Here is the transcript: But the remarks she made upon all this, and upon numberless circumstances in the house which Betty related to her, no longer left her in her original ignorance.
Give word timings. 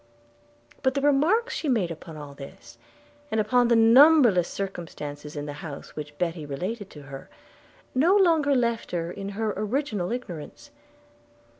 But 0.81 0.95
the 0.95 1.01
remarks 1.01 1.53
she 1.53 1.69
made 1.69 1.91
upon 1.91 2.17
all 2.17 2.33
this, 2.33 2.79
and 3.29 3.39
upon 3.39 3.67
numberless 3.93 4.47
circumstances 4.47 5.35
in 5.35 5.45
the 5.45 5.53
house 5.61 5.95
which 5.95 6.17
Betty 6.17 6.43
related 6.43 6.89
to 6.89 7.03
her, 7.03 7.29
no 7.93 8.15
longer 8.15 8.55
left 8.55 8.89
her 8.93 9.11
in 9.11 9.29
her 9.37 9.53
original 9.55 10.11
ignorance. 10.11 10.71